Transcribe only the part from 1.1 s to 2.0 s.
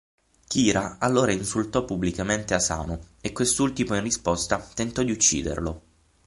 insultò